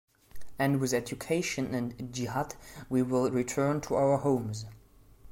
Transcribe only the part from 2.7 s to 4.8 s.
we will return to our homes!